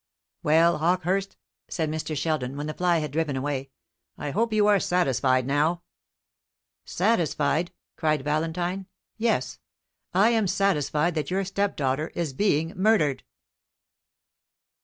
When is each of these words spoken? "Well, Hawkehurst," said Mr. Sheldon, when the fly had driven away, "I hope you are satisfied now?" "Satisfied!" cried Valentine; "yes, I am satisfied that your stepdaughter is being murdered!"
"Well, 0.41 0.79
Hawkehurst," 0.79 1.37
said 1.67 1.91
Mr. 1.91 2.17
Sheldon, 2.17 2.57
when 2.57 2.65
the 2.65 2.73
fly 2.73 2.97
had 2.97 3.11
driven 3.11 3.35
away, 3.35 3.69
"I 4.17 4.31
hope 4.31 4.51
you 4.51 4.65
are 4.65 4.79
satisfied 4.79 5.45
now?" 5.45 5.83
"Satisfied!" 6.85 7.71
cried 7.97 8.23
Valentine; 8.23 8.87
"yes, 9.19 9.59
I 10.11 10.31
am 10.31 10.47
satisfied 10.47 11.13
that 11.13 11.29
your 11.29 11.45
stepdaughter 11.45 12.07
is 12.15 12.33
being 12.33 12.73
murdered!" 12.75 13.23